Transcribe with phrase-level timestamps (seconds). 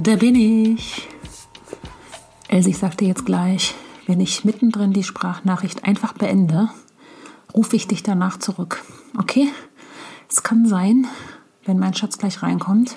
[0.00, 1.08] da bin ich.
[2.48, 3.74] Else, ich sagte jetzt gleich,
[4.06, 6.70] wenn ich mittendrin die Sprachnachricht einfach beende,
[7.54, 8.82] rufe ich dich danach zurück.
[9.18, 9.48] Okay?
[10.30, 11.06] Es kann sein,
[11.64, 12.96] wenn mein Schatz gleich reinkommt,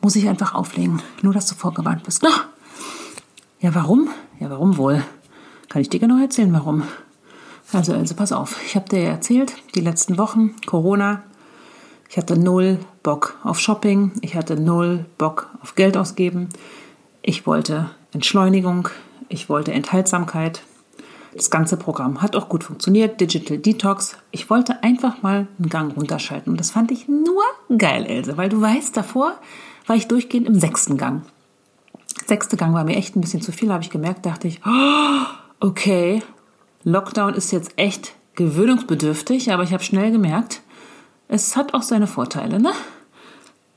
[0.00, 1.02] muss ich einfach auflegen.
[1.22, 2.24] Nur, dass du vorgewarnt bist.
[2.26, 2.46] Ach!
[3.60, 4.08] Ja, warum?
[4.38, 5.02] Ja, warum wohl?
[5.68, 6.84] Kann ich dir genau erzählen, warum?
[7.72, 8.60] Also, also pass auf.
[8.64, 11.24] Ich habe dir erzählt, die letzten Wochen, Corona.
[12.08, 14.12] Ich hatte null Bock auf Shopping.
[14.20, 16.48] Ich hatte null Bock auf Geld ausgeben.
[17.22, 18.88] Ich wollte Entschleunigung,
[19.28, 20.62] ich wollte Enthaltsamkeit.
[21.34, 24.16] Das ganze Programm hat auch gut funktioniert, Digital Detox.
[24.30, 26.50] Ich wollte einfach mal einen Gang runterschalten.
[26.50, 27.42] Und das fand ich nur
[27.76, 29.34] geil, Else, weil du weißt, davor
[29.86, 31.22] war ich durchgehend im sechsten Gang.
[32.26, 35.26] Sechste Gang war mir echt ein bisschen zu viel, habe ich gemerkt, dachte ich, oh,
[35.60, 36.22] okay,
[36.84, 40.62] Lockdown ist jetzt echt gewöhnungsbedürftig, aber ich habe schnell gemerkt,
[41.28, 42.72] es hat auch seine Vorteile, ne?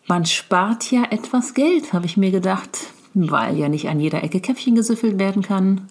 [0.07, 2.79] Man spart ja etwas Geld, habe ich mir gedacht
[3.13, 5.89] weil ja nicht an jeder Ecke Käffchen gesüffelt werden kann,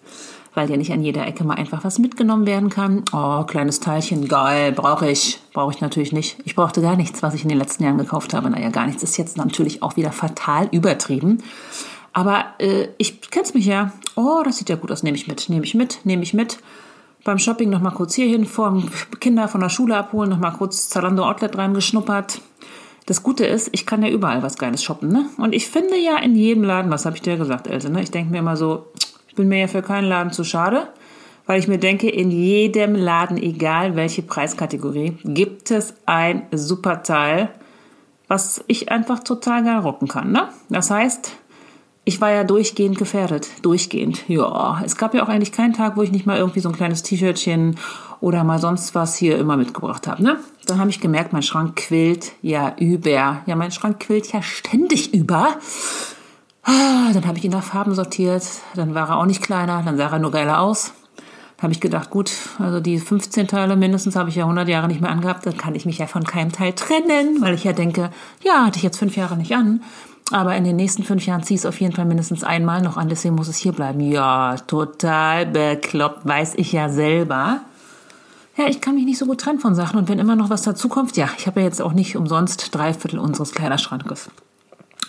[0.54, 3.04] weil ja nicht an jeder Ecke mal einfach was mitgenommen werden kann.
[3.12, 5.40] Oh, kleines Teilchen, geil, brauche ich.
[5.52, 6.38] Brauche ich natürlich nicht.
[6.44, 8.50] Ich brauchte gar nichts, was ich in den letzten Jahren gekauft habe.
[8.50, 11.42] Naja, gar nichts ist jetzt natürlich auch wieder fatal übertrieben.
[12.12, 13.92] Aber äh, ich kenn's mich ja.
[14.16, 15.02] Oh, das sieht ja gut aus.
[15.02, 16.58] Nehme ich mit, nehme ich mit, nehme ich mit.
[17.28, 18.82] Beim Shopping noch mal kurz hierhin, vor
[19.20, 22.40] Kinder von der Schule abholen, noch mal kurz Zalando Outlet reingeschnuppert.
[23.04, 25.26] Das Gute ist, ich kann ja überall was Geiles shoppen, ne?
[25.36, 28.00] Und ich finde ja in jedem Laden, was habe ich dir gesagt, Else, ne?
[28.00, 28.86] Ich denke mir immer so,
[29.28, 30.88] ich bin mir ja für keinen Laden zu schade,
[31.44, 37.50] weil ich mir denke, in jedem Laden, egal welche Preiskategorie, gibt es ein super Teil,
[38.26, 40.48] was ich einfach total geil rocken kann, ne?
[40.70, 41.36] Das heißt,
[42.08, 43.50] ich war ja durchgehend gefährdet.
[43.60, 44.26] Durchgehend.
[44.28, 46.74] Ja, es gab ja auch eigentlich keinen Tag, wo ich nicht mal irgendwie so ein
[46.74, 47.76] kleines T-Shirtchen
[48.22, 50.22] oder mal sonst was hier immer mitgebracht habe.
[50.22, 50.38] Ne?
[50.64, 53.42] Dann habe ich gemerkt, mein Schrank quillt ja über.
[53.44, 55.58] Ja, mein Schrank quillt ja ständig über.
[56.62, 58.42] Ah, dann habe ich ihn nach Farben sortiert.
[58.74, 59.82] Dann war er auch nicht kleiner.
[59.84, 60.94] Dann sah er nur geiler aus.
[61.58, 64.88] Dann habe ich gedacht, gut, also die 15 Teile mindestens habe ich ja 100 Jahre
[64.88, 65.44] nicht mehr angehabt.
[65.44, 68.08] Dann kann ich mich ja von keinem Teil trennen, weil ich ja denke,
[68.42, 69.82] ja, hatte ich jetzt fünf Jahre nicht an.
[70.30, 72.96] Aber in den nächsten fünf Jahren ziehe ich es auf jeden Fall mindestens einmal noch
[72.96, 74.00] an, deswegen muss es hier bleiben.
[74.00, 77.62] Ja, total bekloppt, weiß ich ja selber
[78.58, 79.98] ja, ich kann mich nicht so gut trennen von Sachen.
[79.98, 82.92] Und wenn immer noch was dazukommt, ja, ich habe ja jetzt auch nicht umsonst drei
[82.92, 84.30] Viertel unseres Kleiderschrankes.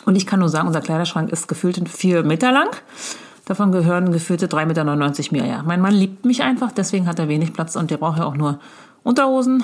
[0.06, 2.70] Und ich kann nur sagen, unser Kleiderschrank ist gefüllt vier Meter lang.
[3.46, 5.52] Davon gehören gefüllte 3,99 Meter mir.
[5.52, 8.26] Ja, mein Mann liebt mich einfach, deswegen hat er wenig Platz und der braucht ja
[8.26, 8.60] auch nur
[9.02, 9.64] Unterhosen,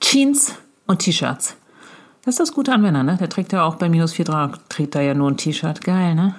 [0.00, 0.54] Jeans
[0.86, 1.56] und T-Shirts.
[2.22, 3.16] Das ist das Gute an Männern, ne?
[3.18, 5.80] Der trägt ja auch bei minus 4 Grad, trägt er ja nur ein T-Shirt.
[5.82, 6.34] Geil, ne?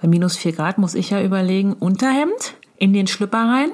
[0.00, 3.70] Bei minus 4 Grad muss ich ja überlegen, Unterhemd in den Schlüpper rein,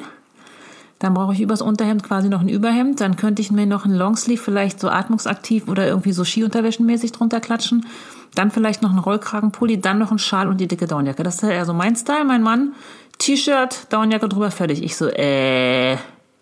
[0.99, 3.01] dann brauche ich übers Unterhemd quasi noch ein Überhemd.
[3.01, 7.41] Dann könnte ich mir noch ein Longsleeve vielleicht so atmungsaktiv oder irgendwie so Skiunterwäschenmäßig drunter
[7.41, 7.87] klatschen.
[8.35, 11.23] Dann vielleicht noch ein Rollkragenpulli, dann noch ein Schal und die dicke Downjacke.
[11.23, 12.75] Das ist ja eher so mein Style, mein Mann.
[13.19, 14.83] T-Shirt, Downjacke drüber, fertig.
[14.83, 15.97] Ich so, äh,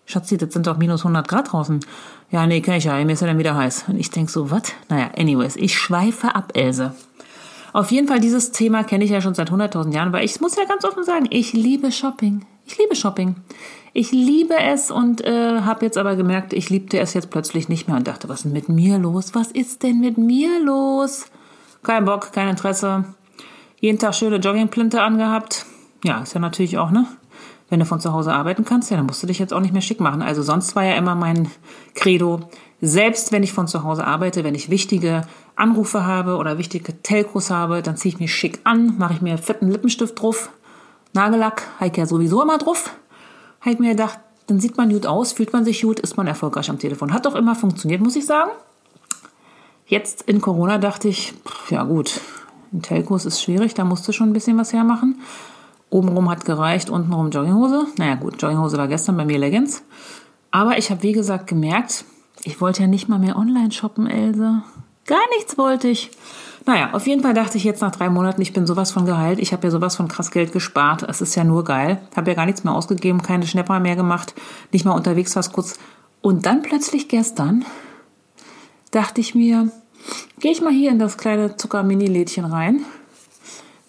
[0.05, 1.79] Schatzi, das sind doch minus 100 Grad draußen.
[2.29, 3.85] Ja, nee, kenn ich ja, mir ist ja dann wieder heiß.
[3.87, 4.63] Und ich denk so, was?
[4.89, 6.93] Naja, anyways, ich schweife ab, Else.
[7.73, 10.55] Auf jeden Fall, dieses Thema kenne ich ja schon seit 100.000 Jahren, weil ich muss
[10.55, 12.45] ja ganz offen sagen, ich liebe Shopping.
[12.65, 13.35] Ich liebe Shopping.
[13.93, 17.87] Ich liebe es und äh, habe jetzt aber gemerkt, ich liebte es jetzt plötzlich nicht
[17.87, 19.33] mehr und dachte, was ist denn mit mir los?
[19.33, 21.27] Was ist denn mit mir los?
[21.83, 23.05] Kein Bock, kein Interesse.
[23.79, 25.65] Jeden Tag schöne Joggingplinte angehabt.
[26.03, 27.05] Ja, ist ja natürlich auch, ne?
[27.69, 29.73] Wenn du von zu Hause arbeiten kannst, ja, dann musst du dich jetzt auch nicht
[29.73, 30.21] mehr schick machen.
[30.21, 31.49] Also sonst war ja immer mein
[31.95, 35.23] Credo, selbst wenn ich von zu Hause arbeite, wenn ich wichtige
[35.55, 39.37] Anrufe habe oder wichtige Telcos habe, dann ziehe ich mich schick an, mache ich mir
[39.37, 40.49] fetten Lippenstift drauf,
[41.13, 42.91] Nagellack, ich ja sowieso immer drauf
[43.71, 46.69] ich mir gedacht, dann sieht man gut aus, fühlt man sich gut, ist man erfolgreich
[46.69, 47.13] am Telefon.
[47.13, 48.51] Hat doch immer funktioniert, muss ich sagen.
[49.85, 51.33] Jetzt in Corona dachte ich,
[51.69, 52.19] ja gut,
[52.71, 55.21] in Telcos ist schwierig, da musst du schon ein bisschen was hermachen.
[55.89, 57.87] Obenrum hat gereicht, untenrum Jogginghose.
[57.97, 59.83] Naja gut, Jogginghose war gestern bei mir Leggings.
[60.51, 62.05] Aber ich habe wie gesagt gemerkt,
[62.43, 64.61] ich wollte ja nicht mal mehr online shoppen, Else.
[65.05, 66.11] Gar nichts wollte ich.
[66.65, 69.39] Naja, auf jeden Fall dachte ich jetzt nach drei Monaten, ich bin sowas von geheilt.
[69.39, 71.03] Ich habe ja sowas von krass Geld gespart.
[71.03, 72.01] Es ist ja nur geil.
[72.15, 74.33] Habe ja gar nichts mehr ausgegeben, keine Schnäpper mehr gemacht,
[74.73, 75.79] nicht mal unterwegs was kurz.
[76.21, 77.63] Und dann plötzlich gestern
[78.91, 79.71] dachte ich mir,
[80.41, 82.83] gehe ich mal hier in das kleine Zucker-Mini-Lädchen rein.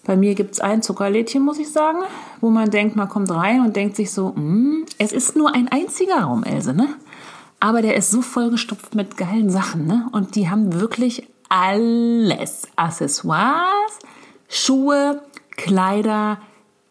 [0.05, 1.99] Bei mir gibt es ein Zuckerlädchen, muss ich sagen,
[2.41, 5.67] wo man denkt, man kommt rein und denkt sich so, mm, es ist nur ein
[5.67, 6.87] einziger Raum, Else, ne?
[7.59, 10.07] Aber der ist so vollgestopft mit geilen Sachen, ne?
[10.13, 12.67] Und die haben wirklich alles.
[12.75, 13.99] Accessoires,
[14.47, 15.21] Schuhe,
[15.57, 16.37] Kleider,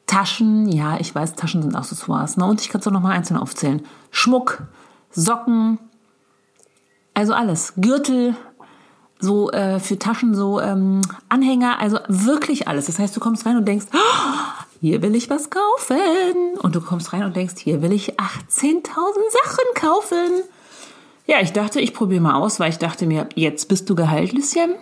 [0.06, 0.68] Taschen.
[0.68, 2.36] Ja, ich weiß, Taschen sind Accessoires.
[2.36, 2.44] Ne?
[2.44, 3.82] Und ich kann es auch noch mal einzeln aufzählen.
[4.10, 4.64] Schmuck,
[5.10, 5.78] Socken,
[7.14, 7.72] also alles.
[7.76, 8.36] Gürtel,
[9.20, 12.86] so äh, für Taschen, so ähm, Anhänger, also wirklich alles.
[12.86, 16.58] Das heißt, du kommst rein und denkst, oh, hier will ich was kaufen.
[16.62, 18.84] Und du kommst rein und denkst, hier will ich 18.000
[19.44, 20.42] Sachen kaufen.
[21.26, 24.32] Ja, ich dachte, ich probiere mal aus, weil ich dachte mir, jetzt bist du geheilt,
[24.32, 24.74] Lüsschen.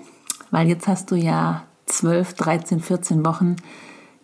[0.50, 3.56] Weil jetzt hast du ja 12, 13, 14 Wochen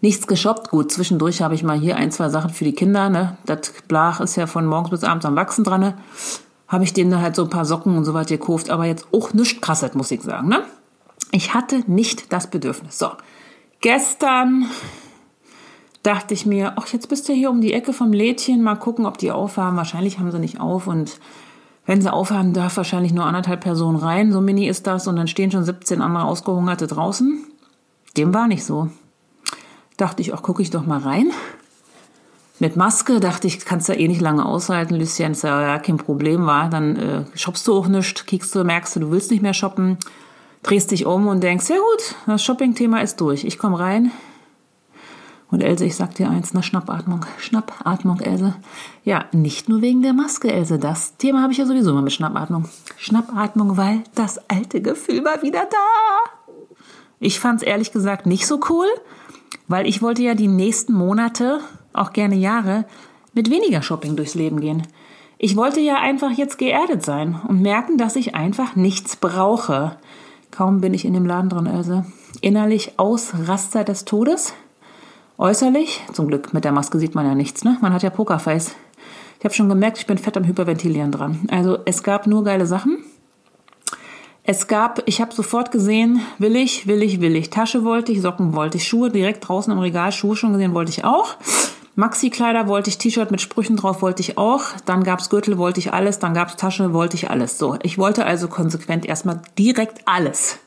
[0.00, 0.70] nichts geshoppt.
[0.70, 3.08] Gut, zwischendurch habe ich mal hier ein, zwei Sachen für die Kinder.
[3.08, 3.38] Ne?
[3.46, 5.80] Das Blach ist ja von morgens bis abends am Wachsen dran.
[5.80, 5.94] Ne?
[6.72, 8.70] Habe ich denen halt so ein paar Socken und so weiter gekauft.
[8.70, 10.48] Aber jetzt auch nichts krasses, muss ich sagen.
[10.48, 10.64] Ne?
[11.30, 12.98] Ich hatte nicht das Bedürfnis.
[12.98, 13.10] So,
[13.82, 14.64] gestern
[16.02, 18.62] dachte ich mir, ach, jetzt bist du hier um die Ecke vom Lädchen.
[18.62, 19.76] Mal gucken, ob die aufhaben.
[19.76, 21.20] Wahrscheinlich haben sie nicht auf und
[21.84, 24.32] wenn sie aufhaben, darf wahrscheinlich nur anderthalb Personen rein.
[24.32, 25.06] So mini ist das.
[25.06, 27.44] Und dann stehen schon 17 andere Ausgehungerte draußen.
[28.16, 28.88] Dem war nicht so.
[29.98, 31.32] Dachte ich, ach, gucke ich doch mal rein.
[32.62, 34.94] Mit Maske dachte ich, kannst du ja eh nicht lange aushalten.
[34.94, 36.70] Lucien ist ja kein Problem, war.
[36.70, 39.96] Dann äh, shoppst du auch nicht, kiekst du, merkst du, du willst nicht mehr shoppen,
[40.62, 43.42] drehst dich um und denkst, ja gut, das Shopping-Thema ist durch.
[43.42, 44.12] Ich komme rein,
[45.50, 47.26] und Else, ich sag dir eins, ne Schnappatmung.
[47.38, 48.54] Schnappatmung, Else.
[49.02, 50.78] Ja, nicht nur wegen der Maske, Else.
[50.78, 52.68] Das Thema habe ich ja sowieso immer mit Schnappatmung.
[52.96, 56.76] Schnappatmung, weil das alte Gefühl war wieder da.
[57.18, 58.86] Ich fand es ehrlich gesagt nicht so cool,
[59.66, 61.58] weil ich wollte ja die nächsten Monate,
[61.92, 62.84] auch gerne Jahre,
[63.34, 64.82] mit weniger Shopping durchs Leben gehen.
[65.38, 69.96] Ich wollte ja einfach jetzt geerdet sein und merken, dass ich einfach nichts brauche.
[70.50, 72.04] Kaum bin ich in dem Laden drin, Else.
[72.40, 74.54] Innerlich Ausraster des Todes.
[75.38, 77.78] Äußerlich, zum Glück mit der Maske sieht man ja nichts, ne?
[77.80, 78.76] Man hat ja Pokerface.
[79.38, 81.48] Ich habe schon gemerkt, ich bin fett am Hyperventilieren dran.
[81.50, 82.98] Also es gab nur geile Sachen.
[84.44, 87.50] Es gab, ich habe sofort gesehen, will ich, will ich, will ich.
[87.50, 90.90] Tasche wollte ich, Socken wollte ich, Schuhe direkt draußen im Regal, Schuhe schon gesehen wollte
[90.90, 91.36] ich auch.
[91.94, 94.62] Maxi-Kleider wollte ich, T-Shirt mit Sprüchen drauf wollte ich auch.
[94.86, 96.18] Dann gab's Gürtel, wollte ich alles.
[96.18, 97.58] Dann gab's Tasche, wollte ich alles.
[97.58, 100.58] So, ich wollte also konsequent erstmal direkt alles.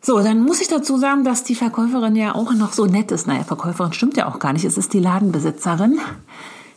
[0.00, 3.26] So, dann muss ich dazu sagen, dass die Verkäuferin ja auch noch so nett ist.
[3.26, 4.64] Naja, Verkäuferin stimmt ja auch gar nicht.
[4.64, 5.98] Es ist die Ladenbesitzerin.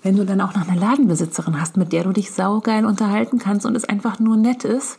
[0.03, 3.65] Wenn du dann auch noch eine Ladenbesitzerin hast, mit der du dich saugeil unterhalten kannst
[3.65, 4.97] und es einfach nur nett ist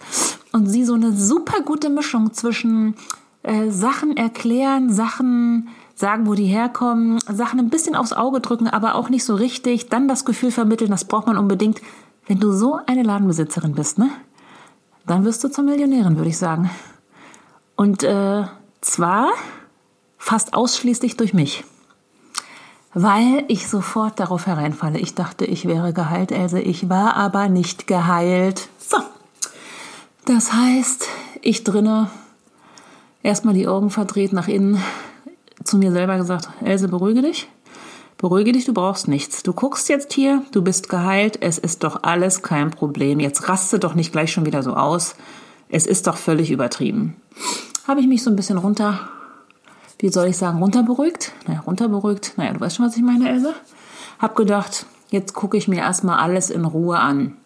[0.53, 2.95] und sie so eine super gute Mischung zwischen
[3.43, 5.69] äh, Sachen erklären, Sachen
[6.03, 9.89] sagen, wo die herkommen, Sachen ein bisschen aufs Auge drücken, aber auch nicht so richtig,
[9.89, 11.81] dann das Gefühl vermitteln, das braucht man unbedingt.
[12.27, 14.11] Wenn du so eine Ladenbesitzerin bist, ne?
[15.07, 16.71] Dann wirst du zur Millionärin, würde ich sagen.
[17.77, 18.43] Und äh,
[18.81, 19.31] zwar
[20.19, 21.65] fast ausschließlich durch mich.
[22.95, 24.99] Weil ich sofort darauf hereinfalle.
[24.99, 26.61] Ich dachte, ich wäre geheilt, Else.
[26.61, 28.69] Ich war aber nicht geheilt.
[28.79, 28.99] So.
[30.25, 31.07] Das heißt,
[31.43, 32.11] ich drinne
[33.23, 34.83] erstmal die Augen verdreht nach innen
[35.65, 37.49] zu mir selber gesagt, Else, beruhige dich.
[38.19, 39.43] Beruhige dich, du brauchst nichts.
[39.43, 43.19] Du guckst jetzt hier, du bist geheilt, es ist doch alles kein Problem.
[43.19, 45.17] Jetzt raste doch nicht gleich schon wieder so aus.
[45.69, 47.17] Es ist doch völlig übertrieben
[47.87, 49.01] habe ich mich so ein bisschen runter,
[49.99, 51.33] wie soll ich sagen, runterberuhigt.
[51.47, 52.35] Naja, runterberuhigt.
[52.37, 53.55] Naja, du weißt schon, was ich meine, Else.
[54.19, 57.37] Hab gedacht, jetzt gucke ich mir erstmal alles in Ruhe an.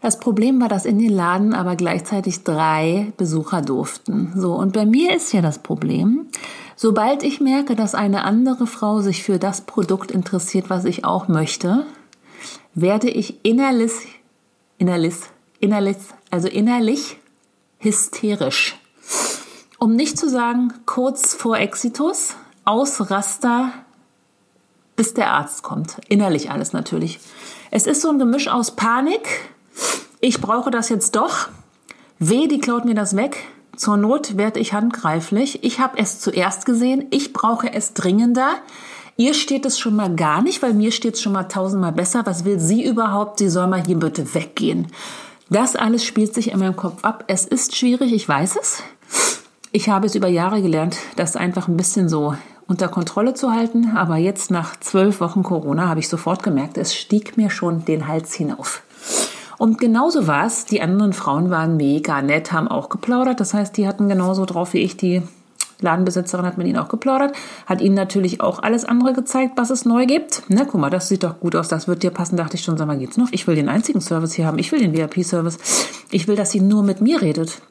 [0.00, 4.32] Das Problem war, dass in den Laden aber gleichzeitig drei Besucher durften.
[4.34, 6.26] So, und bei mir ist ja das Problem,
[6.76, 11.28] sobald ich merke, dass eine andere Frau sich für das Produkt interessiert, was ich auch
[11.28, 11.86] möchte,
[12.74, 13.92] werde ich innerlich,
[14.78, 15.14] innerlich,
[15.60, 15.96] innerlich,
[16.30, 17.16] also innerlich
[17.78, 18.78] hysterisch.
[19.78, 23.72] Um nicht zu sagen, kurz vor Exitus, Ausraster,
[24.94, 25.96] bis der Arzt kommt.
[26.08, 27.18] Innerlich alles natürlich.
[27.70, 29.50] Es ist so ein Gemisch aus Panik.
[30.20, 31.48] Ich brauche das jetzt doch.
[32.18, 33.36] Weh, die klaut mir das weg.
[33.82, 35.64] Zur Not werde ich handgreiflich.
[35.64, 37.06] Ich habe es zuerst gesehen.
[37.10, 38.50] Ich brauche es dringender.
[39.16, 42.24] Ihr steht es schon mal gar nicht, weil mir steht es schon mal tausendmal besser.
[42.24, 43.40] Was will sie überhaupt?
[43.40, 44.86] Sie soll mal hier bitte weggehen.
[45.50, 47.24] Das alles spielt sich in meinem Kopf ab.
[47.26, 48.84] Es ist schwierig, ich weiß es.
[49.72, 52.36] Ich habe es über Jahre gelernt, das einfach ein bisschen so
[52.68, 53.96] unter Kontrolle zu halten.
[53.96, 58.06] Aber jetzt nach zwölf Wochen Corona habe ich sofort gemerkt, es stieg mir schon den
[58.06, 58.84] Hals hinauf.
[59.62, 60.50] Und genauso war.
[60.72, 63.38] Die anderen Frauen waren mega nett, haben auch geplaudert.
[63.38, 64.96] Das heißt, die hatten genauso drauf wie ich.
[64.96, 65.22] Die
[65.78, 69.84] Ladenbesitzerin hat mit ihnen auch geplaudert, hat ihnen natürlich auch alles andere gezeigt, was es
[69.84, 70.42] neu gibt.
[70.48, 72.36] Na, guck mal, das sieht doch gut aus, das wird dir passen.
[72.36, 73.28] Dachte ich schon, sag mal, geht's noch?
[73.30, 74.58] Ich will den einzigen Service hier haben.
[74.58, 75.58] Ich will den VIP-Service.
[76.10, 77.62] Ich will, dass sie nur mit mir redet.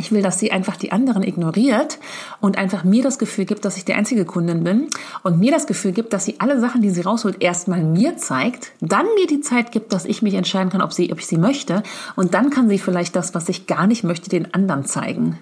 [0.00, 1.98] Ich will, dass sie einfach die anderen ignoriert
[2.40, 4.88] und einfach mir das Gefühl gibt, dass ich die einzige Kundin bin
[5.22, 8.72] und mir das Gefühl gibt, dass sie alle Sachen, die sie rausholt, erstmal mir zeigt,
[8.80, 11.36] dann mir die Zeit gibt, dass ich mich entscheiden kann, ob, sie, ob ich sie
[11.36, 11.82] möchte
[12.16, 15.38] und dann kann sie vielleicht das, was ich gar nicht möchte, den anderen zeigen.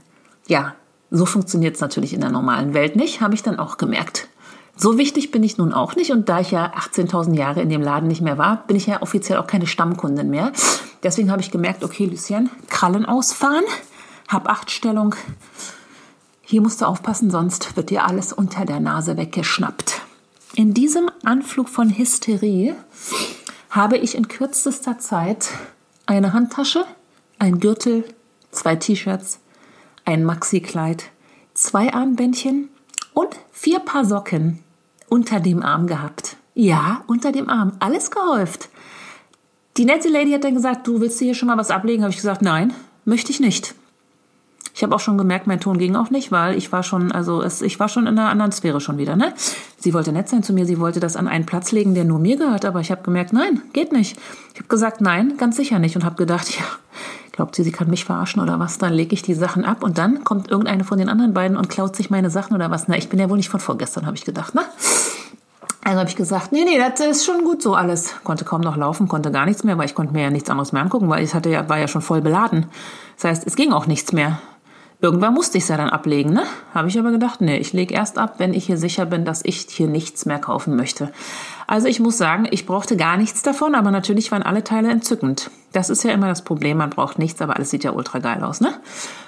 [0.49, 0.75] Ja,
[1.12, 4.27] so funktioniert es natürlich in der normalen Welt nicht, habe ich dann auch gemerkt.
[4.77, 7.83] So wichtig bin ich nun auch nicht und da ich ja 18.000 Jahre in dem
[7.83, 10.50] Laden nicht mehr war, bin ich ja offiziell auch keine Stammkundin mehr.
[11.05, 13.65] Deswegen habe ich gemerkt, okay, Lucien, Krallen ausfahren
[14.29, 15.15] hab-Acht-Stellung.
[16.43, 20.03] Hier musst du aufpassen, sonst wird dir alles unter der Nase weggeschnappt.
[20.55, 22.75] In diesem Anflug von Hysterie
[23.71, 25.51] habe ich in kürzester Zeit
[26.07, 26.85] eine Handtasche,
[27.39, 28.05] ein Gürtel,
[28.51, 29.41] zwei T-Shirts,
[30.05, 31.05] ein Maxi-Kleid,
[31.55, 32.71] zwei Armbändchen
[33.13, 34.63] und vier Paar Socken
[35.09, 36.37] unter dem Arm gehabt.
[36.55, 37.73] Ja, unter dem Arm.
[37.79, 38.69] Alles gehäuft.
[39.77, 42.03] Die nette Lady hat dann gesagt, du willst hier schon mal was ablegen?
[42.03, 43.75] Habe ich gesagt, nein, möchte ich nicht.
[44.79, 47.43] Ich habe auch schon gemerkt, mein Ton ging auch nicht, weil ich war schon, also
[47.43, 49.17] es, ich war schon in einer anderen Sphäre schon wieder.
[49.17, 49.35] Ne?
[49.77, 52.21] Sie wollte nett sein zu mir, sie wollte das an einen Platz legen, der nur
[52.21, 54.17] mir gehört, aber ich habe gemerkt, nein, geht nicht.
[54.55, 56.63] Ich habe gesagt, nein, ganz sicher nicht und habe gedacht, ja,
[57.33, 58.79] glaubt sie, sie kann mich verarschen oder was?
[58.79, 61.69] Dann lege ich die Sachen ab und dann kommt irgendeine von den anderen beiden und
[61.69, 62.87] klaut sich meine Sachen oder was?
[62.87, 64.63] Na, ich bin ja wohl nicht von vorgestern, habe ich gedacht, ne?
[65.83, 68.15] Also habe ich gesagt, nee, nee, das ist schon gut so alles.
[68.23, 70.71] Konnte kaum noch laufen, konnte gar nichts mehr, weil ich konnte mir ja nichts anderes
[70.71, 72.67] mehr angucken, weil ich hatte ja, war ja schon voll beladen.
[73.17, 74.39] Das heißt, es ging auch nichts mehr.
[75.00, 76.43] Irgendwann musste ich es ja dann ablegen, ne?
[76.75, 79.45] Habe ich aber gedacht, nee, ich lege erst ab, wenn ich hier sicher bin, dass
[79.45, 81.12] ich hier nichts mehr kaufen möchte.
[81.69, 85.52] Also ich muss sagen, ich brauchte gar nichts davon, aber natürlich waren alle Teile entzückend.
[85.73, 88.43] Das ist ja immer das Problem, man braucht nichts, aber alles sieht ja ultra geil
[88.43, 88.75] aus, ne?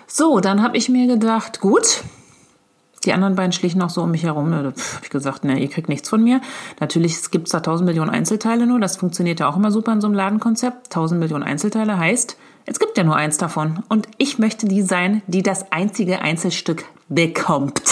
[0.09, 2.03] So, dann habe ich mir gedacht, gut,
[3.05, 4.51] die anderen beiden schlichen auch so um mich herum.
[4.51, 6.41] Da habe ich gesagt, ne, ihr kriegt nichts von mir.
[6.81, 8.79] Natürlich gibt es da tausend Millionen Einzelteile nur.
[8.79, 10.93] Das funktioniert ja auch immer super in so einem Ladenkonzept.
[10.93, 13.83] Tausend Millionen Einzelteile heißt, es gibt ja nur eins davon.
[13.89, 17.83] Und ich möchte die sein, die das einzige Einzelstück bekommt.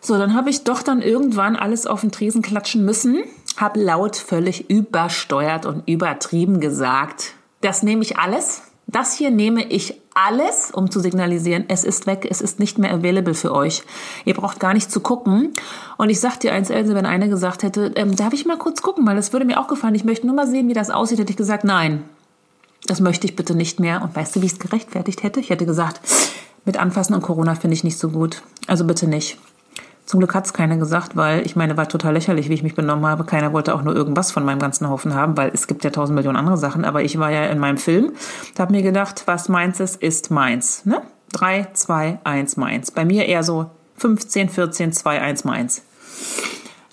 [0.00, 3.22] So, dann habe ich doch dann irgendwann alles auf den Tresen klatschen müssen,
[3.58, 8.62] habe laut völlig übersteuert und übertrieben gesagt, das nehme ich alles.
[8.92, 12.92] Das hier nehme ich alles, um zu signalisieren, es ist weg, es ist nicht mehr
[12.92, 13.82] available für euch.
[14.24, 15.52] Ihr braucht gar nicht zu gucken.
[15.96, 18.82] Und ich sag dir eins, Else, wenn eine gesagt hätte, ähm, darf ich mal kurz
[18.82, 21.20] gucken, weil das würde mir auch gefallen, ich möchte nur mal sehen, wie das aussieht,
[21.20, 22.02] hätte ich gesagt, nein,
[22.86, 24.02] das möchte ich bitte nicht mehr.
[24.02, 25.38] Und weißt du, wie ich es gerechtfertigt hätte?
[25.38, 26.00] Ich hätte gesagt,
[26.64, 28.42] mit Anfassen und Corona finde ich nicht so gut.
[28.66, 29.38] Also bitte nicht.
[30.10, 32.74] Zum Glück hat es keiner gesagt, weil ich meine, war total lächerlich, wie ich mich
[32.74, 33.22] benommen habe.
[33.22, 36.16] Keiner wollte auch nur irgendwas von meinem ganzen Haufen haben, weil es gibt ja tausend
[36.16, 36.84] Millionen andere Sachen.
[36.84, 38.10] Aber ich war ja in meinem Film,
[38.56, 40.84] da habe mir gedacht, was meins ist, ist meins.
[40.84, 41.00] Ne?
[41.30, 42.90] 3, 2, 1, meins.
[42.90, 45.82] Bei mir eher so 15, 14, 2, 1, meins.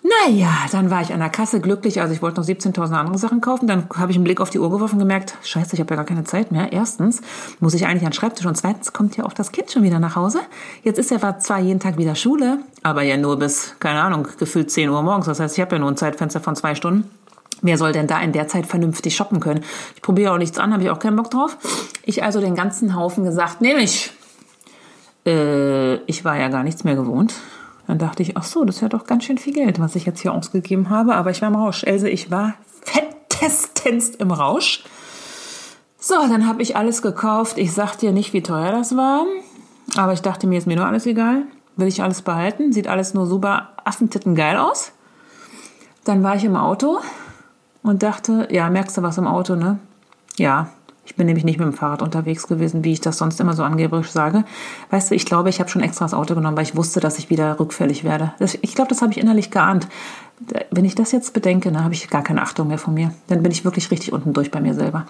[0.08, 2.00] Naja, dann war ich an der Kasse glücklich.
[2.00, 3.68] Also ich wollte noch 17.000 andere Sachen kaufen.
[3.68, 5.96] Dann habe ich einen Blick auf die Uhr geworfen und gemerkt, scheiße, ich habe ja
[5.98, 6.72] gar keine Zeit mehr.
[6.72, 7.22] Erstens
[7.60, 10.00] muss ich eigentlich an den Schreibtisch und zweitens kommt ja auch das Kind schon wieder
[10.00, 10.40] nach Hause.
[10.84, 14.72] Jetzt ist ja zwar jeden Tag wieder Schule, aber ja nur bis, keine Ahnung, gefühlt
[14.72, 15.26] 10 Uhr morgens.
[15.26, 17.10] Das heißt, ich habe ja nur ein Zeitfenster von zwei Stunden.
[17.62, 19.64] Wer soll denn da in der Zeit vernünftig shoppen können?
[19.96, 21.58] Ich probiere auch nichts an, habe ich auch keinen Bock drauf.
[22.04, 24.12] Ich also den ganzen Haufen gesagt, nehme ich.
[25.26, 27.34] Äh, ich war ja gar nichts mehr gewohnt.
[27.88, 30.20] Dann dachte ich, ach so, das ja doch ganz schön viel Geld, was ich jetzt
[30.20, 31.15] hier ausgegeben habe.
[31.15, 31.84] Aber ich war im Rausch.
[31.84, 34.84] Else, ich war fettestens im Rausch.
[35.98, 37.58] So, dann habe ich alles gekauft.
[37.58, 39.25] Ich sag dir nicht, wie teuer das war.
[39.96, 41.44] Aber ich dachte mir, ist mir nur alles egal.
[41.77, 42.74] Will ich alles behalten?
[42.74, 44.91] Sieht alles nur super affentitten geil aus.
[46.03, 47.00] Dann war ich im Auto
[47.84, 49.79] und dachte, ja, merkst du was im Auto, ne?
[50.38, 50.70] Ja,
[51.08, 53.64] ich bin nämlich nicht mit dem Fahrrad unterwegs gewesen, wie ich das sonst immer so
[53.64, 54.44] angeblich sage.
[54.90, 57.18] Weißt du, ich glaube, ich habe schon extra das Auto genommen, weil ich wusste, dass
[57.18, 58.34] ich wieder rückfällig werde.
[58.40, 59.88] ich glaube, das habe ich innerlich geahnt.
[60.70, 63.14] Wenn ich das jetzt bedenke, dann habe ich gar keine Achtung mehr von mir.
[63.28, 65.06] Dann bin ich wirklich richtig unten durch bei mir selber.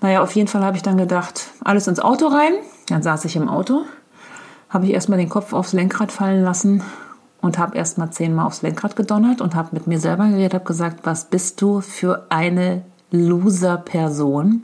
[0.00, 2.54] Naja, auf jeden Fall habe ich dann gedacht, alles ins Auto rein.
[2.88, 3.82] Dann saß ich im Auto,
[4.70, 6.82] habe ich erstmal den Kopf aufs Lenkrad fallen lassen
[7.42, 11.00] und habe erstmal zehnmal aufs Lenkrad gedonnert und habe mit mir selber geredet, habe gesagt,
[11.04, 14.62] was bist du für eine Loser-Person?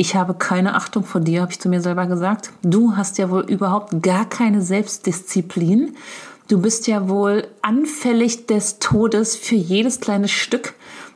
[0.00, 2.52] Ich habe keine Achtung vor dir, habe ich zu mir selber gesagt.
[2.62, 5.96] Du hast ja wohl überhaupt gar keine Selbstdisziplin.
[6.46, 10.74] Du bist ja wohl anfällig des Todes für jedes kleine Stück.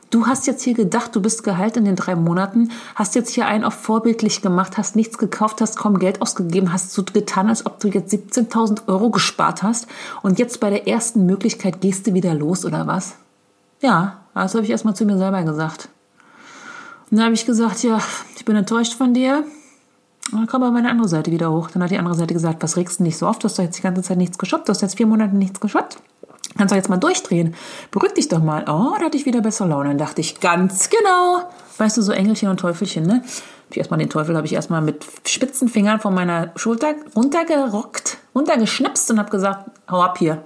[0.09, 3.47] Du hast jetzt hier gedacht, du bist geheilt in den drei Monaten, hast jetzt hier
[3.47, 7.65] einen auf vorbildlich gemacht, hast nichts gekauft, hast kaum Geld ausgegeben, hast so getan, als
[7.65, 9.87] ob du jetzt 17.000 Euro gespart hast
[10.23, 13.15] und jetzt bei der ersten Möglichkeit gehst du wieder los oder was?
[13.79, 15.87] Ja, das habe ich erstmal zu mir selber gesagt.
[17.13, 18.01] Dann habe ich gesagt, ja,
[18.35, 19.43] ich bin enttäuscht von dir.
[20.31, 21.69] Und dann kam aber meine andere Seite wieder hoch.
[21.69, 23.43] Dann hat die andere Seite gesagt, was regst du nicht so oft?
[23.43, 24.67] Du hast doch jetzt die ganze Zeit nichts geshoppt.
[24.67, 25.97] Du hast jetzt vier Monate nichts geshoppt.
[26.57, 27.53] Kannst du jetzt mal durchdrehen?
[27.91, 28.63] Beruhig dich doch mal.
[28.63, 29.89] Oh, da hatte ich wieder bessere Laune.
[29.89, 31.43] Dann dachte ich, ganz genau.
[31.77, 33.23] Weißt du, so Engelchen und Teufelchen, ne?
[33.69, 39.11] Ich erstmal den Teufel habe ich erstmal mit spitzen Fingern von meiner Schulter runtergerockt, runtergeschnipst
[39.11, 40.43] und habe gesagt, hau ab hier.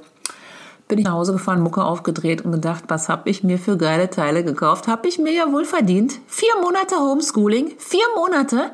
[0.88, 4.10] Bin ich nach Hause gefahren, Mucke aufgedreht und gedacht, was habe ich mir für geile
[4.10, 4.88] Teile gekauft?
[4.88, 6.20] Habe ich mir ja wohl verdient.
[6.28, 8.72] Vier Monate Homeschooling, vier Monate,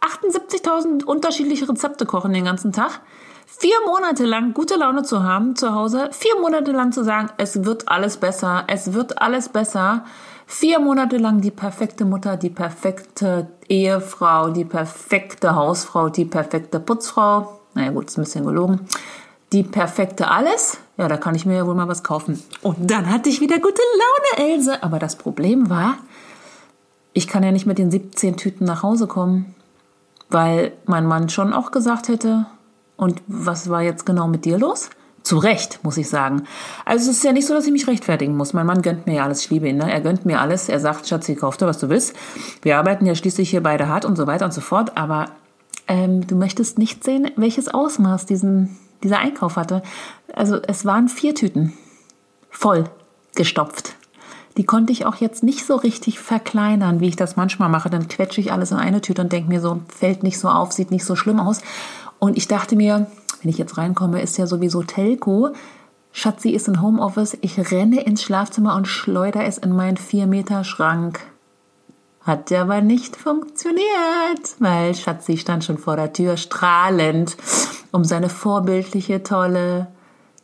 [0.00, 3.00] 78.000 unterschiedliche Rezepte kochen den ganzen Tag
[3.58, 7.64] vier Monate lang gute Laune zu haben zu Hause, vier Monate lang zu sagen, es
[7.64, 10.04] wird alles besser, es wird alles besser,
[10.46, 17.60] vier Monate lang die perfekte Mutter, die perfekte Ehefrau, die perfekte Hausfrau, die perfekte Putzfrau,
[17.74, 18.88] naja gut, ist ein bisschen gelogen,
[19.52, 22.42] die perfekte alles, ja, da kann ich mir ja wohl mal was kaufen.
[22.60, 23.80] Und dann hatte ich wieder gute
[24.36, 24.82] Laune, Else.
[24.82, 25.96] Aber das Problem war,
[27.14, 29.54] ich kann ja nicht mit den 17 Tüten nach Hause kommen,
[30.28, 32.46] weil mein Mann schon auch gesagt hätte,
[32.96, 34.90] und was war jetzt genau mit dir los?
[35.22, 36.42] Zu Recht, muss ich sagen.
[36.84, 38.52] Also es ist ja nicht so, dass ich mich rechtfertigen muss.
[38.52, 39.40] Mein Mann gönnt mir ja alles.
[39.44, 39.78] Ich liebe ihn.
[39.78, 39.90] Ne?
[39.90, 40.68] Er gönnt mir alles.
[40.68, 42.14] Er sagt, Schatzi, kauf dir, was du willst.
[42.60, 44.98] Wir arbeiten ja schließlich hier beide hart und so weiter und so fort.
[44.98, 45.30] Aber
[45.88, 49.82] ähm, du möchtest nicht sehen, welches Ausmaß diesen, dieser Einkauf hatte.
[50.34, 51.72] Also es waren vier Tüten.
[52.50, 52.84] Voll
[53.34, 53.94] gestopft.
[54.56, 57.88] Die konnte ich auch jetzt nicht so richtig verkleinern, wie ich das manchmal mache.
[57.88, 60.72] Dann quetsche ich alles in eine Tüte und denke mir so, fällt nicht so auf,
[60.72, 61.60] sieht nicht so schlimm aus.
[62.18, 63.06] Und ich dachte mir,
[63.42, 65.50] wenn ich jetzt reinkomme, ist ja sowieso Telco.
[66.12, 67.38] Schatzi ist in Homeoffice.
[67.40, 71.20] Ich renne ins Schlafzimmer und schleudere es in meinen 4-Meter-Schrank.
[72.22, 73.80] Hat ja aber nicht funktioniert,
[74.58, 77.36] weil Schatzi stand schon vor der Tür, strahlend,
[77.92, 79.88] um seine vorbildliche, tolle,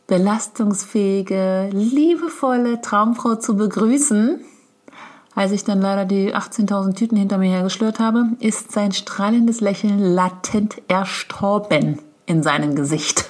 [0.07, 4.41] belastungsfähige, liebevolle Traumfrau zu begrüßen.
[5.35, 9.99] Als ich dann leider die 18.000 Tüten hinter mir hergeschlört habe, ist sein strahlendes Lächeln
[9.99, 13.29] latent erstorben in seinem Gesicht.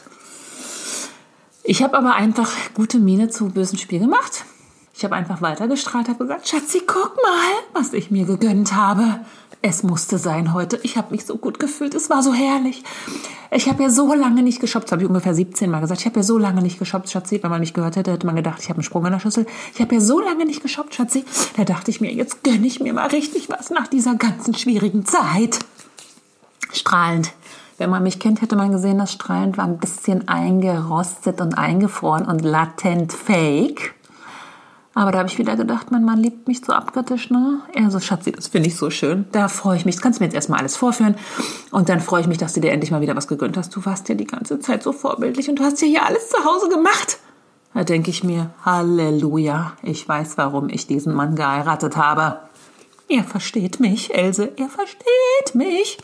[1.63, 4.45] Ich habe aber einfach gute Miene zu bösen Spiel gemacht.
[4.93, 9.19] Ich habe einfach weitergestrahlt, habe gesagt, Schatzi, guck mal, was ich mir gegönnt habe.
[9.61, 10.79] Es musste sein heute.
[10.83, 11.95] Ich habe mich so gut gefühlt.
[11.95, 12.83] Es war so herrlich.
[13.49, 14.85] Ich habe ja so lange nicht geshoppt.
[14.85, 16.01] Das habe ich ungefähr 17 Mal gesagt.
[16.01, 17.41] Ich habe ja so lange nicht geshoppt, Schatzi.
[17.41, 19.47] Wenn man mich gehört hätte, hätte man gedacht, ich habe einen Sprung in der Schüssel.
[19.73, 21.25] Ich habe ja so lange nicht geshoppt, Schatzi.
[21.55, 25.05] Da dachte ich mir, jetzt gönne ich mir mal richtig was nach dieser ganzen schwierigen
[25.05, 25.59] Zeit.
[26.72, 27.31] Strahlend.
[27.79, 32.25] Wenn man mich kennt, hätte man gesehen, das Strahlend war ein bisschen eingerostet und eingefroren
[32.25, 33.96] und latent fake.
[34.98, 37.60] Aber da habe ich wieder gedacht, mein Mann liebt mich so abkritisch, ne?
[37.72, 39.27] Er Schatzi, das finde ich so schön.
[39.31, 39.94] Da freue ich mich.
[39.94, 41.14] Das kannst du mir jetzt erstmal alles vorführen.
[41.70, 43.75] Und dann freue ich mich, dass du dir endlich mal wieder was gegönnt hast.
[43.75, 46.44] Du warst ja die ganze Zeit so vorbildlich und du hast ja hier alles zu
[46.44, 47.20] Hause gemacht.
[47.75, 49.74] Da denke ich mir, Halleluja.
[49.83, 52.40] Ich weiß, warum ich diesen Mann geheiratet habe.
[53.07, 54.51] Er versteht mich, Else.
[54.57, 56.00] Er versteht mich.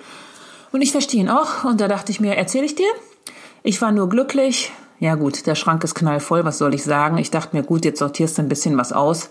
[0.72, 1.64] Und ich verstehe ihn auch.
[1.64, 2.92] Und da dachte ich mir, erzähle ich dir?
[3.64, 4.72] Ich war nur glücklich,
[5.04, 7.18] ja gut, der Schrank ist knallvoll, was soll ich sagen?
[7.18, 9.30] Ich dachte mir, gut, jetzt sortierst du ein bisschen was aus.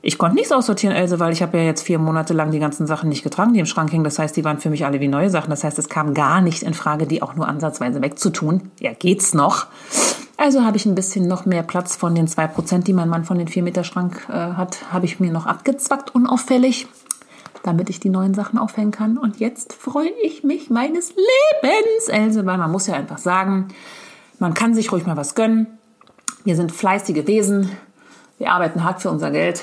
[0.00, 2.88] Ich konnte nichts aussortieren, Else, weil ich habe ja jetzt vier Monate lang die ganzen
[2.88, 4.02] Sachen nicht getragen, die im Schrank hingen.
[4.02, 5.50] Das heißt, die waren für mich alle wie neue Sachen.
[5.50, 8.72] Das heißt, es kam gar nicht in Frage, die auch nur ansatzweise wegzutun.
[8.80, 9.66] Ja, geht's noch.
[10.38, 13.24] Also habe ich ein bisschen noch mehr Platz von den zwei Prozent, die mein Mann
[13.24, 16.88] von den vier Meter Schrank äh, hat, habe ich mir noch abgezwackt, unauffällig,
[17.62, 19.18] damit ich die neuen Sachen aufhängen kann.
[19.18, 23.68] Und jetzt freue ich mich meines Lebens, Else, weil man muss ja einfach sagen,
[24.42, 25.78] man kann sich ruhig mal was gönnen.
[26.42, 27.70] Wir sind fleißige Wesen.
[28.38, 29.62] Wir arbeiten hart für unser Geld.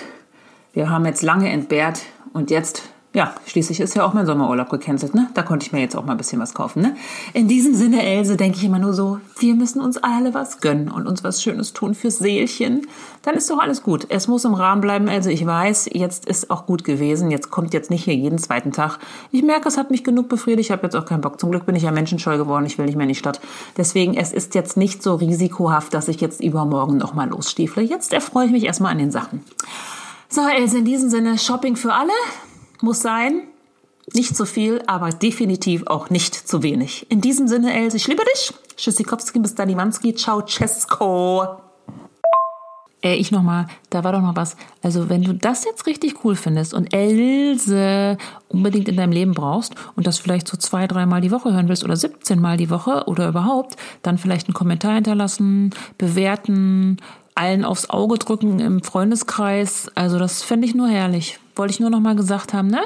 [0.72, 5.15] Wir haben jetzt lange entbehrt und jetzt ja, schließlich ist ja auch mein Sommerurlaub gecancelt,
[5.15, 5.30] ne?
[5.34, 6.95] Da konnte ich mir jetzt auch mal ein bisschen was kaufen, ne?
[7.34, 10.91] In diesem Sinne, Else, denke ich immer nur so, wir müssen uns alle was gönnen
[10.91, 12.86] und uns was Schönes tun fürs Seelchen.
[13.24, 14.06] Dann ist doch alles gut.
[14.10, 15.32] Es muss im Rahmen bleiben, Else.
[15.32, 17.32] Ich weiß, jetzt ist auch gut gewesen.
[17.32, 19.00] Jetzt kommt jetzt nicht hier jeden zweiten Tag.
[19.32, 20.67] Ich merke, es hat mich genug befriedigt.
[20.67, 21.39] Ich habe jetzt auch keinen Bock.
[21.39, 22.67] Zum Glück bin ich ja menschenscheu geworden.
[22.67, 23.41] Ich will nicht mehr in die Stadt.
[23.76, 27.82] Deswegen, es ist jetzt nicht so risikohaft, dass ich jetzt übermorgen nochmal losstiefle.
[27.82, 29.43] Jetzt erfreue ich mich erstmal an den Sachen.
[30.30, 32.12] So, Else, in diesem Sinne, Shopping für alle
[32.82, 33.42] muss sein.
[34.13, 37.06] Nicht zu viel, aber definitiv auch nicht zu wenig.
[37.10, 38.54] In diesem Sinne, Else, ich liebe dich.
[38.76, 40.15] Tschüssikowski, bis Danimanski.
[40.15, 41.60] Ciao, Cesco.
[43.02, 44.58] Äh, ich nochmal, da war doch noch was.
[44.82, 48.18] Also, wenn du das jetzt richtig cool findest und Else
[48.50, 51.84] unbedingt in deinem Leben brauchst und das vielleicht so zwei, dreimal die Woche hören willst
[51.84, 56.98] oder 17 Mal die Woche oder überhaupt, dann vielleicht einen Kommentar hinterlassen, bewerten,
[57.36, 59.89] allen aufs Auge drücken im Freundeskreis.
[59.96, 61.39] Also, das fände ich nur herrlich.
[61.60, 62.86] Wollte ich nur noch mal gesagt haben, ne?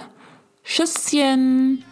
[0.64, 1.86] Tschüsschen!